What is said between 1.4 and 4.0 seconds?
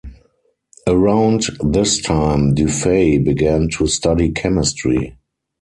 this time du Fay began to